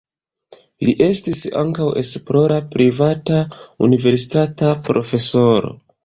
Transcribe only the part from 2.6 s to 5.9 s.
privata universitata profesoro.